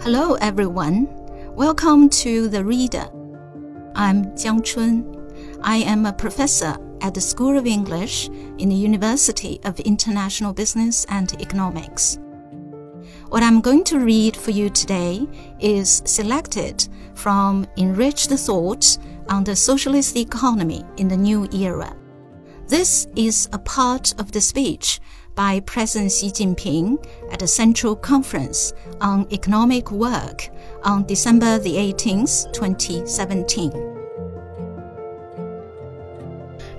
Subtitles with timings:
[0.00, 1.08] Hello, everyone.
[1.56, 3.10] Welcome to The Reader.
[3.96, 5.04] I'm Jiang Chun.
[5.60, 8.28] I am a professor at the School of English
[8.58, 12.20] in the University of International Business and Economics.
[13.28, 15.26] What I'm going to read for you today
[15.58, 21.92] is selected from Enrich the Thought on the Socialist Economy in the New Era.
[22.68, 25.00] This is a part of the speech
[25.38, 26.98] by President Xi Jinping
[27.30, 30.48] at the Central Conference on Economic Work
[30.82, 33.70] on December the 18th, 2017.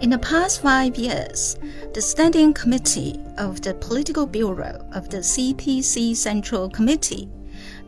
[0.00, 1.58] In the past five years,
[1.92, 7.28] the Standing Committee of the Political Bureau of the CPC Central Committee,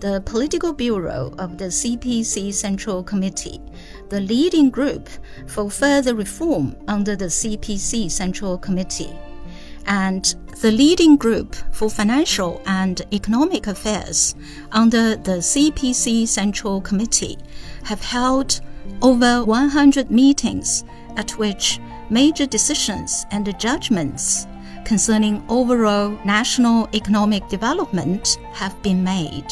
[0.00, 3.62] the Political Bureau of the CPC Central Committee,
[4.10, 5.08] the leading group
[5.46, 9.16] for further reform under the CPC Central Committee,
[9.88, 14.34] and the leading group for financial and economic affairs
[14.72, 17.38] under the CPC Central Committee
[17.84, 18.60] have held
[19.02, 20.84] over 100 meetings
[21.16, 24.46] at which major decisions and judgments
[24.84, 29.46] concerning overall national economic development have been made.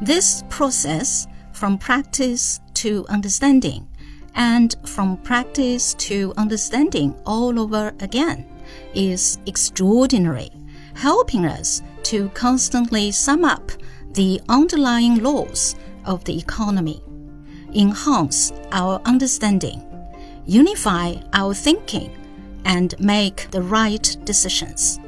[0.00, 3.88] This process, from practice to understanding,
[4.34, 8.51] and from practice to understanding all over again,
[8.94, 10.50] is extraordinary,
[10.94, 13.72] helping us to constantly sum up
[14.12, 17.02] the underlying laws of the economy,
[17.74, 19.82] enhance our understanding,
[20.44, 22.10] unify our thinking,
[22.64, 25.00] and make the right decisions.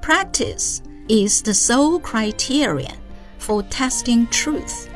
[0.00, 2.96] Practice is the sole criterion
[3.38, 4.88] for testing truth.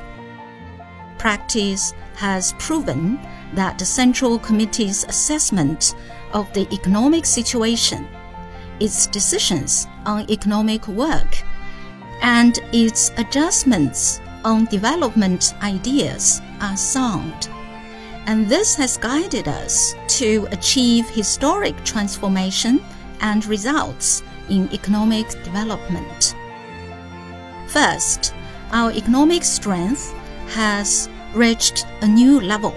[1.18, 3.18] Practice has proven
[3.54, 5.94] that the Central Committee's assessment
[6.34, 8.06] of the economic situation,
[8.80, 11.42] its decisions on economic work,
[12.20, 17.48] and its adjustments on development ideas are sound.
[18.26, 22.80] And this has guided us to achieve historic transformation
[23.20, 26.34] and results in economic development.
[27.68, 28.34] First,
[28.72, 30.12] our economic strength
[30.48, 32.74] has reached a new level.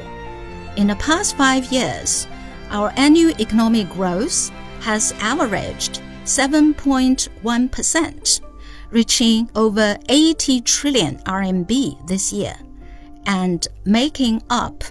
[0.75, 2.27] In the past five years,
[2.69, 4.49] our annual economic growth
[4.81, 8.41] has averaged 7.1%,
[8.91, 12.55] reaching over 80 trillion RMB this year,
[13.25, 14.83] and making up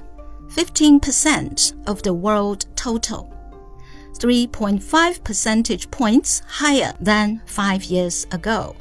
[0.49, 3.33] 15% of the world total,
[4.15, 8.75] 3.5 percentage points higher than five years ago.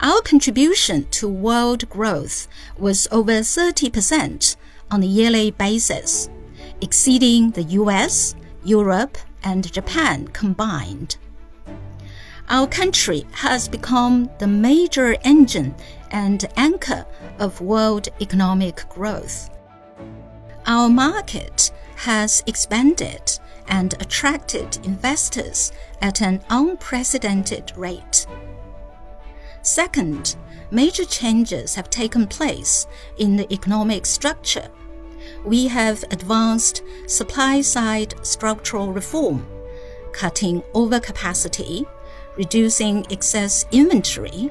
[0.00, 4.56] Our contribution to world growth was over 30%
[4.90, 6.28] on a yearly basis
[6.80, 11.16] exceeding the US, Europe, and Japan combined.
[12.48, 15.74] Our country has become the major engine
[16.10, 17.06] and anchor
[17.38, 19.50] of world economic growth.
[20.66, 28.26] Our market has expanded and attracted investors at an unprecedented rate.
[29.62, 30.36] Second,
[30.70, 32.86] major changes have taken place
[33.18, 34.68] in the economic structure
[35.44, 39.46] we have advanced supply side structural reform,
[40.12, 41.86] cutting overcapacity,
[42.36, 44.50] reducing excess inventory,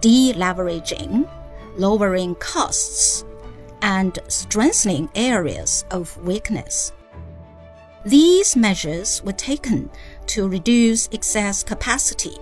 [0.00, 1.28] deleveraging,
[1.76, 3.24] lowering costs,
[3.82, 6.92] and strengthening areas of weakness.
[8.04, 9.90] These measures were taken
[10.26, 12.36] to reduce excess capacity,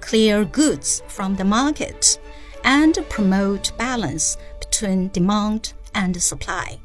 [0.00, 2.18] clear goods from the market,
[2.64, 6.78] and promote balance between demand and supply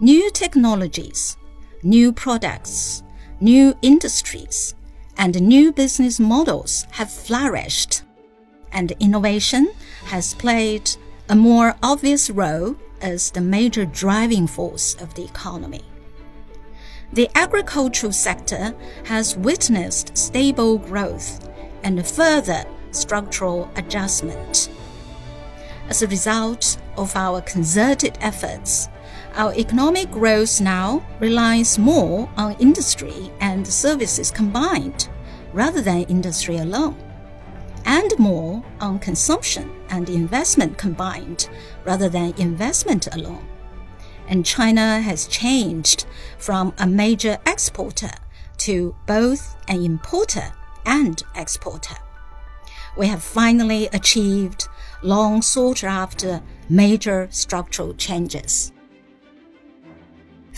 [0.00, 1.36] new technologies,
[1.82, 3.02] new products,
[3.40, 4.74] new industries,
[5.16, 8.02] and new business models have flourished,
[8.70, 9.68] and innovation
[10.04, 10.88] has played
[11.28, 15.82] a more obvious role as the major driving force of the economy.
[17.12, 21.48] The agricultural sector has witnessed stable growth
[21.82, 24.68] and further structural adjustment.
[25.88, 28.88] As a result of our concerted efforts,
[29.34, 35.08] our economic growth now relies more on industry and services combined
[35.52, 36.96] rather than industry alone,
[37.84, 41.48] and more on consumption and investment combined
[41.84, 43.46] rather than investment alone.
[44.28, 46.04] And China has changed
[46.38, 48.10] from a major exporter
[48.58, 50.52] to both an importer
[50.84, 51.96] and exporter.
[52.96, 54.68] We have finally achieved
[55.02, 58.72] long sought after major structural changes.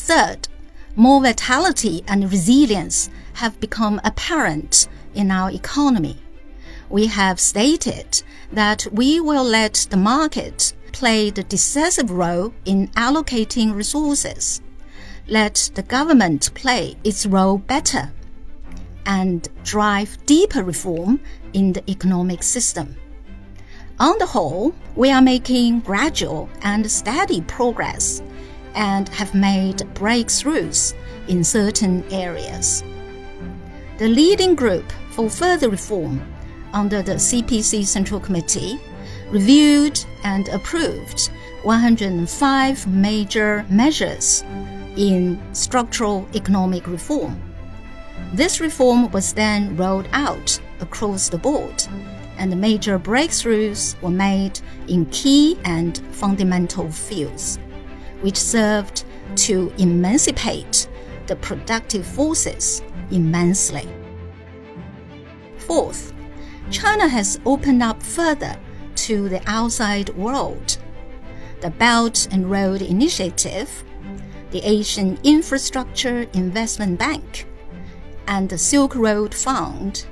[0.03, 0.49] Third,
[0.97, 6.17] more vitality and resilience have become apparent in our economy.
[6.89, 13.75] we have stated that we will let the market play the decisive role in allocating
[13.75, 14.61] resources,
[15.29, 18.11] let the government play its role better,
[19.07, 21.21] and drive deeper reform
[21.53, 22.97] in the economic system.
[24.01, 28.23] On the whole, we are making gradual and steady progress
[28.75, 30.95] and have made breakthroughs
[31.29, 32.83] in certain areas.
[33.99, 36.21] The leading group for further reform
[36.73, 38.81] under the CPC Central Committee
[39.31, 41.31] reviewed and approved
[41.63, 44.43] 105 major measures
[44.97, 47.41] in structural economic reform.
[48.33, 51.83] This reform was then rolled out across the board
[52.39, 57.59] and the major breakthroughs were made in key and fundamental fields,
[58.21, 59.05] which served
[59.37, 60.89] to emancipate
[61.27, 63.89] the productive forces immensely.
[65.59, 66.13] Fourth,
[66.71, 68.57] China has opened up further
[68.97, 70.79] to the outside world.
[71.61, 73.85] The Belt and Road Initiative,
[74.51, 77.47] the Asian Infrastructure Investment Bank,
[78.27, 80.07] and the Silk Road Fund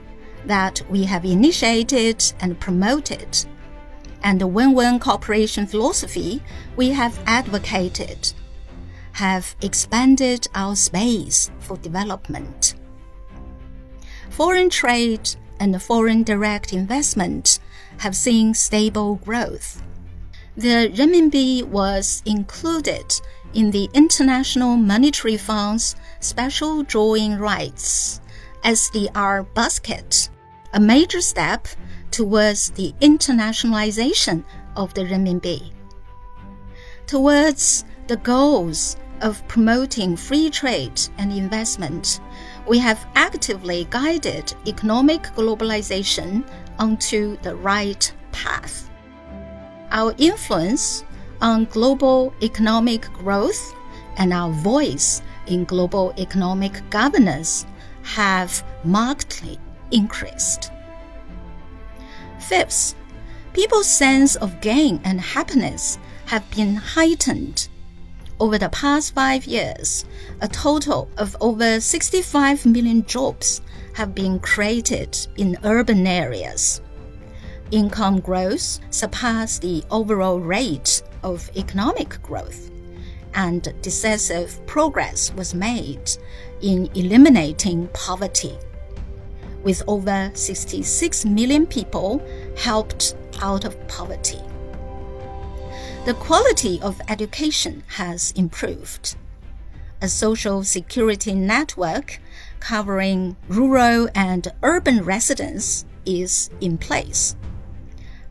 [0.47, 3.45] that we have initiated and promoted,
[4.23, 6.43] and the win-win cooperation philosophy
[6.77, 8.33] we have advocated,
[9.13, 12.75] have expanded our space for development.
[14.31, 15.31] Foreign trade
[15.61, 17.59] and foreign direct investment
[17.99, 19.83] have seen stable growth.
[20.57, 23.21] The renminbi was included
[23.55, 28.21] in the International Monetary Fund's special drawing rights
[28.63, 30.29] SDR basket
[30.73, 31.67] a major step
[32.11, 34.45] towards the internationalization
[34.77, 35.73] of the renminbi.
[37.07, 42.21] Towards the goals of promoting free trade and investment,
[42.67, 48.91] we have actively guided economic globalization onto the right path.
[49.91, 51.05] Our influence
[51.41, 53.75] on global economic growth
[54.17, 57.65] and our voice in global economic governance
[58.03, 59.59] have markedly
[59.91, 60.71] increased.
[62.41, 62.95] Fifth,
[63.53, 67.69] people's sense of gain and happiness have been heightened.
[68.41, 70.05] Over the past five years,
[70.41, 73.61] a total of over 65 million jobs
[73.95, 76.81] have been created in urban areas.
[77.73, 82.71] Income growth surpassed the overall rate of economic growth,
[83.35, 86.11] and decisive progress was made
[86.63, 88.57] in eliminating poverty
[89.65, 92.23] with over 66 million people
[92.57, 94.41] helped out of poverty.
[96.05, 99.17] The quality of education has improved.
[100.01, 102.21] A social security network
[102.61, 107.37] covering rural and urban residents is in place.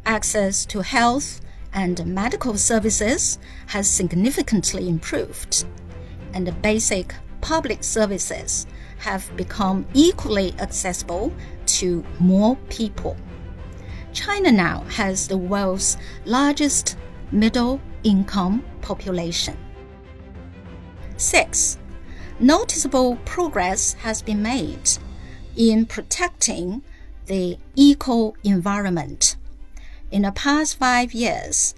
[0.06, 1.42] Access to health
[1.74, 3.38] and medical services
[3.68, 5.66] has significantly improved,
[6.34, 8.66] and the basic public services
[8.98, 11.32] have become equally accessible
[11.66, 13.16] to more people.
[14.14, 16.98] China now has the world's largest
[17.32, 19.58] middle income population.
[21.18, 21.78] 6.
[22.40, 24.90] Noticeable progress has been made
[25.56, 26.84] in protecting
[27.26, 29.36] the eco environment.
[30.12, 31.76] In the past five years,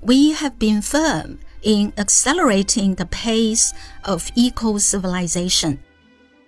[0.00, 3.72] we have been firm in accelerating the pace
[4.04, 5.78] of eco civilization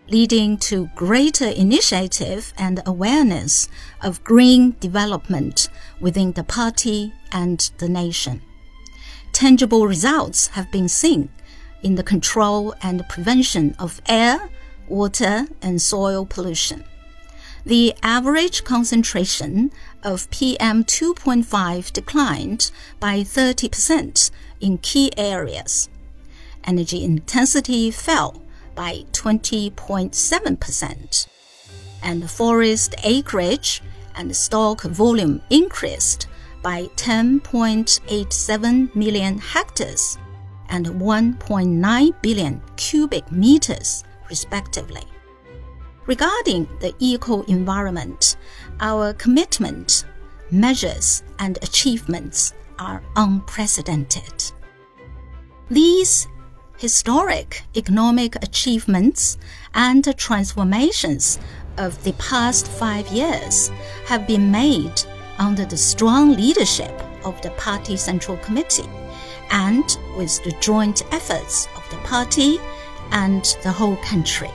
[0.09, 3.69] leading to greater initiative and awareness
[4.03, 5.69] of green development
[6.01, 8.43] within the party and the nation.
[9.33, 11.29] Tangible results have been seen
[11.83, 14.49] in the control and prevention of air,
[14.89, 16.85] water, and soil pollution.
[17.67, 22.71] The average concentration of PM 2.5 declined
[23.01, 24.31] by 30%
[24.61, 25.89] in key areas.
[26.65, 28.44] Energy intensity fell
[28.75, 31.27] by 20.7%,
[32.03, 33.83] and forest acreage
[34.17, 36.27] and stock volume increased
[36.63, 40.19] by 10.87 million hectares
[40.71, 45.03] and 1.9 billion cubic meters, respectively.
[46.07, 48.37] Regarding the eco environment,
[48.81, 50.05] our commitment,
[50.51, 54.53] measures, and achievements are unprecedented.
[55.71, 56.29] These
[56.79, 59.39] historic economic achievements
[59.75, 61.39] and transformations
[61.79, 63.71] of the past five years
[64.07, 65.03] have been made
[65.39, 66.93] under the strong leadership
[67.25, 68.89] of the Party Central Committee
[69.51, 72.59] and with the joint efforts of the party
[73.13, 74.51] and the whole country.